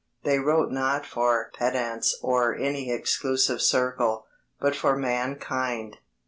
They 0.23 0.39
wrote 0.39 0.71
not 0.71 1.05
for 1.05 1.51
pedants 1.53 2.17
or 2.23 2.55
any 2.57 2.89
exclusive 2.91 3.61
circle, 3.61 4.25
but 4.59 4.75
for 4.75 4.95
mankind. 4.97 5.99